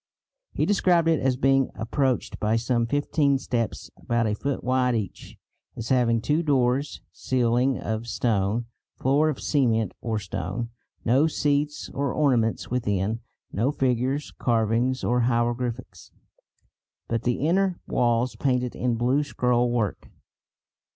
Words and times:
He 0.51 0.65
described 0.65 1.07
it 1.07 1.19
as 1.19 1.35
being 1.37 1.69
approached 1.75 2.39
by 2.39 2.55
some 2.55 2.87
fifteen 2.87 3.37
steps, 3.37 3.91
about 3.95 4.25
a 4.25 4.33
foot 4.33 4.63
wide 4.63 4.95
each; 4.95 5.37
as 5.75 5.89
having 5.89 6.19
two 6.21 6.41
doors, 6.41 7.01
ceiling 7.11 7.77
of 7.77 8.07
stone, 8.07 8.65
floor 8.97 9.29
of 9.29 9.39
cement 9.39 9.93
or 10.01 10.17
stone; 10.17 10.71
no 11.05 11.27
seats 11.27 11.87
or 11.93 12.13
ornaments 12.15 12.71
within, 12.71 13.19
no 13.53 13.71
figures, 13.71 14.31
carvings 14.39 15.03
or 15.03 15.19
hieroglyphics, 15.19 16.11
but 17.07 17.21
the 17.21 17.45
inner 17.47 17.79
walls 17.85 18.35
painted 18.35 18.75
in 18.75 18.95
blue 18.95 19.21
scrollwork. 19.23 20.09